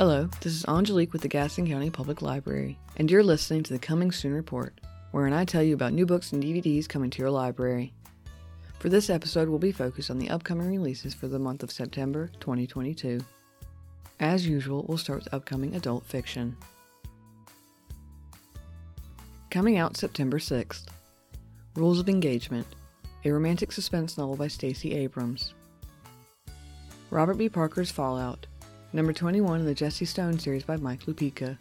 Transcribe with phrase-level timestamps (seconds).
[0.00, 3.78] Hello, this is Angelique with the Gaston County Public Library, and you're listening to the
[3.78, 4.80] Coming Soon Report,
[5.10, 7.92] wherein I tell you about new books and DVDs coming to your library.
[8.78, 12.30] For this episode, we'll be focused on the upcoming releases for the month of September
[12.40, 13.20] 2022.
[14.20, 16.56] As usual, we'll start with upcoming adult fiction.
[19.50, 20.86] Coming out September 6th
[21.74, 22.66] Rules of Engagement,
[23.26, 25.52] a romantic suspense novel by Stacey Abrams.
[27.10, 27.50] Robert B.
[27.50, 28.46] Parker's Fallout,
[28.92, 31.56] number 21 in the Jesse Stone series by Mike Lupica.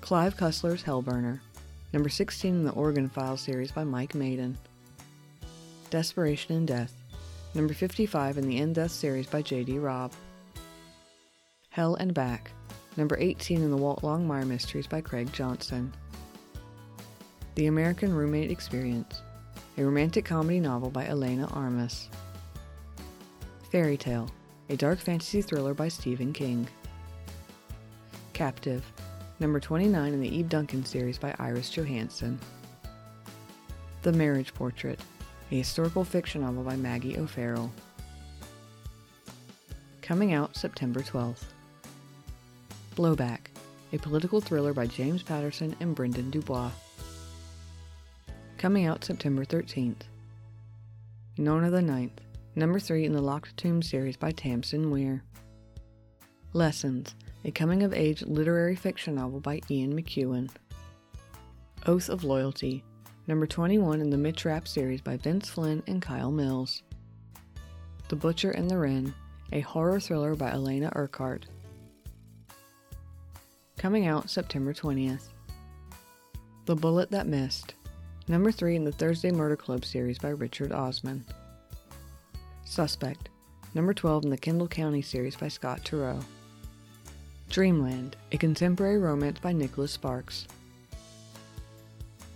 [0.00, 1.40] Clive Cussler's Hellburner,
[1.92, 4.56] number 16 in the Oregon Files series by Mike Maden.
[5.90, 6.94] Desperation in Death,
[7.54, 9.78] number 55 in the In Death series by J.D.
[9.78, 10.12] Robb.
[11.68, 12.50] Hell and Back,
[12.96, 15.92] number 18 in the Walt Longmire Mysteries by Craig Johnson.
[17.56, 19.20] The American Roommate Experience,
[19.76, 22.08] a romantic comedy novel by Elena Armas.
[23.70, 24.30] Fairy Tale,
[24.68, 26.66] a dark fantasy thriller by Stephen King.
[28.32, 28.84] Captive,
[29.38, 32.38] number 29 in the Eve Duncan series by Iris Johansen.
[34.02, 34.98] The Marriage Portrait,
[35.50, 37.70] a historical fiction novel by Maggie O'Farrell.
[40.00, 41.44] Coming out September 12th.
[42.96, 43.40] Blowback,
[43.92, 46.70] a political thriller by James Patterson and Brendan Dubois.
[48.56, 50.02] Coming out September 13th.
[51.36, 52.20] Nona the Ninth,
[52.56, 55.24] number 3 in the Locked Tomb series by Tamsyn Muir.
[56.52, 60.48] Lessons, a coming of age literary fiction novel by Ian McEwan.
[61.86, 62.84] Oath of Loyalty,
[63.26, 66.82] number 21 in the Mitch Rapp series by Vince Flynn and Kyle Mills.
[68.08, 69.12] The Butcher and the Wren,
[69.52, 71.46] a horror thriller by Alaina Urquhart.
[73.76, 75.28] Coming out September 20th.
[76.66, 77.74] The Bullet That Missed,
[78.28, 81.24] number 3 in the Thursday Murder Club series by Richard Osman.
[82.74, 83.28] Suspect,
[83.72, 86.20] number 12 in the Kindle County series by Scott Turow.
[87.48, 90.48] Dreamland, a contemporary romance by Nicholas Sparks.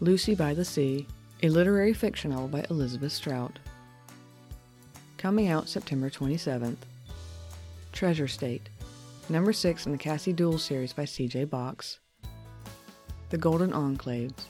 [0.00, 1.06] Lucy by the Sea,
[1.44, 3.60] a literary fiction novel by Elizabeth Strout.
[5.18, 6.78] Coming out September 27th.
[7.92, 8.68] Treasure State,
[9.28, 12.00] number 6 in the Cassie Dewell series by CJ Box.
[13.30, 14.46] The Golden Enclaves,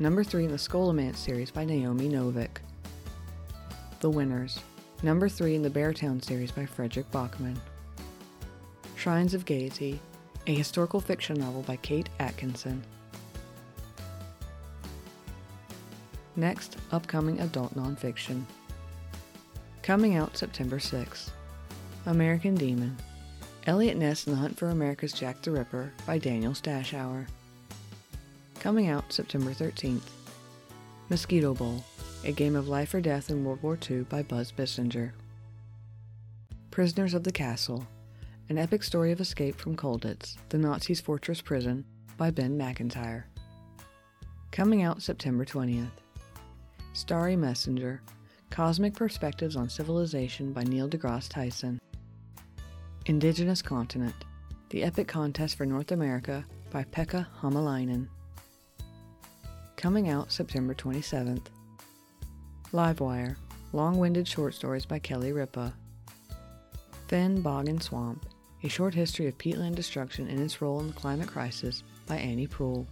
[0.00, 2.56] number 3 in the Scholomance series by Naomi Novik.
[4.00, 4.58] The Winners,
[5.02, 7.56] number 3 in the Beartown series by Fredrik Backman.
[8.96, 10.00] Shrines of Gaiety,
[10.46, 12.82] a historical fiction novel by Kate Atkinson.
[16.36, 18.44] Next, upcoming adult nonfiction.
[19.82, 21.30] Coming out September 6th.
[22.06, 22.96] American Demon.
[23.66, 27.26] Eliot Ness and the Hunt for America's Jack the Ripper by Daniel Stashower.
[28.60, 30.08] Coming out September 13th.
[31.08, 31.84] Mosquito Bowl.
[32.24, 35.12] A Game of Life or Death in World War II by Buzz Bissinger.
[36.72, 37.86] Prisoners of the Castle.
[38.48, 41.84] An epic story of escape from Colditz, the Nazis' fortress prison,
[42.16, 43.26] by Ben Macintyre.
[44.50, 45.86] Coming out September 20th.
[46.92, 48.02] Starry Messenger.
[48.50, 51.78] Cosmic Perspectives on Civilization by Neil deGrasse Tyson.
[53.06, 54.14] Indigenous Continent.
[54.70, 58.08] The Epic Contest for North America by Pekka Hamalainen.
[59.76, 61.46] Coming out September 27th.
[62.72, 63.36] Livewire.
[63.72, 65.72] Long winded short stories by Kelly Ripa.
[67.08, 68.26] Fen, Bog, and Swamp.
[68.62, 72.46] A short history of peatland destruction and its role in the climate crisis by Annie
[72.46, 72.86] Proulx.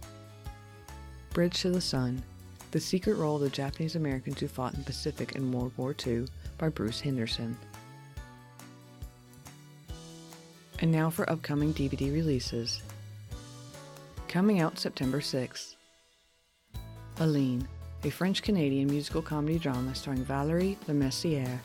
[1.31, 2.23] Bridge to the Sun.
[2.71, 5.95] The Secret Role of the Japanese Americans Who Fought in the Pacific in World War
[6.05, 6.25] II
[6.57, 7.55] by Bruce Henderson.
[10.79, 12.81] And now for upcoming DVD releases.
[14.27, 15.75] Coming out September 6th.
[17.19, 17.67] Aline,
[18.03, 21.59] a French Canadian musical comedy drama starring Valerie Lemercier.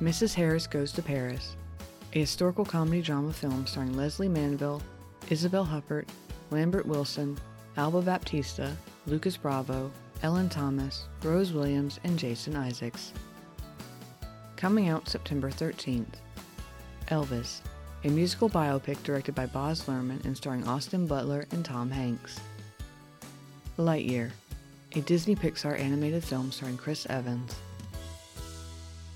[0.00, 0.34] Mrs.
[0.34, 1.56] Harris Goes to Paris,
[2.14, 4.80] a historical comedy drama film starring Lesley Manville,
[5.28, 6.08] Isabelle Huppert,
[6.50, 7.36] Lambert Wilson,
[7.76, 8.74] Alba Baptista,
[9.06, 9.90] Lucas Bravo,
[10.22, 13.12] Ellen Thomas, Rose Williams, and Jason Isaacs.
[14.56, 16.06] Coming out September 13th.
[17.08, 17.60] Elvis,
[18.04, 22.40] a musical biopic directed by Baz Luhrmann and starring Austin Butler and Tom Hanks.
[23.78, 24.30] Lightyear,
[24.94, 27.54] a Disney Pixar animated film starring Chris Evans.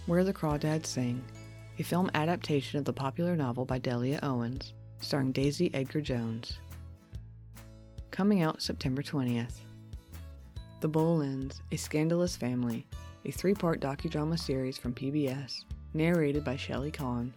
[0.05, 1.25] Where the Crawdads Sing,
[1.79, 6.59] a film adaptation of the popular novel by Delia Owens, starring Daisy Edgar Jones.
[8.11, 9.61] Coming out September 20th.
[10.81, 12.87] The Boleyns, A Scandalous Family,
[13.25, 15.65] a three part docudrama series from PBS,
[15.95, 17.33] narrated by Shelley Kahn.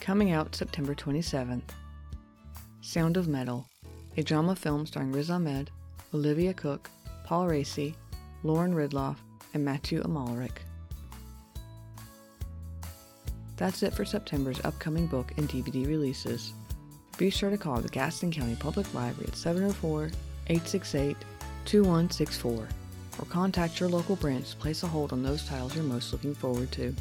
[0.00, 1.70] Coming out September 27th.
[2.82, 3.66] Sound of Metal,
[4.16, 5.70] a drama film starring Riz Ahmed,
[6.14, 6.88] Olivia Cooke,
[7.24, 7.94] Paul Raci,
[8.44, 9.16] Lauren Ridloff,
[9.52, 10.58] and Matthew Amalric.
[13.56, 16.52] That's it for September's upcoming book and DVD releases.
[17.18, 20.10] Be sure to call the Gaston County Public Library at 704
[20.46, 21.16] 868
[21.64, 22.68] 2164
[23.18, 26.34] or contact your local branch to place a hold on those titles you're most looking
[26.34, 26.94] forward to.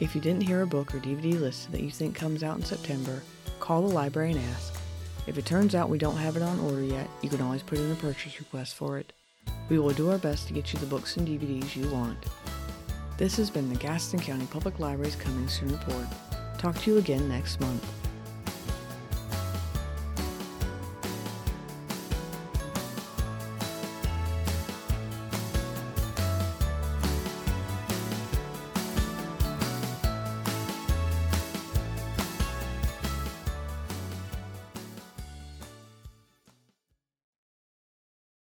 [0.00, 2.64] If you didn't hear a book or DVD listed that you think comes out in
[2.64, 3.22] September,
[3.60, 4.73] call the library and ask.
[5.26, 7.78] If it turns out we don't have it on order yet, you can always put
[7.78, 9.12] in a purchase request for it.
[9.70, 12.18] We will do our best to get you the books and DVDs you want.
[13.16, 16.06] This has been the Gaston County Public Library's Coming Soon Report.
[16.58, 18.03] Talk to you again next month.